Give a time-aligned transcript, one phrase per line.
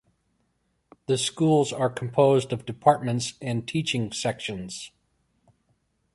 [1.05, 4.89] The schools are composed of departments and teaching sections.